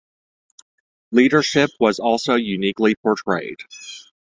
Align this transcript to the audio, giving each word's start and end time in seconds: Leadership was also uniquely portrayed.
Leadership 1.11 1.69
was 1.79 1.99
also 1.99 2.33
uniquely 2.33 2.95
portrayed. 3.03 3.59